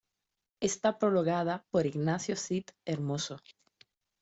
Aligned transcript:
Está 0.61 0.97
prologada 0.97 1.63
por 1.69 1.85
Ignacio 1.85 2.35
Cid 2.35 2.65
Hermoso. 2.85 3.37